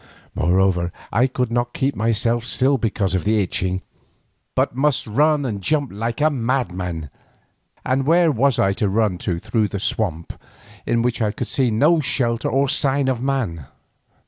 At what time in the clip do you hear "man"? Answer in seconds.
13.21-13.67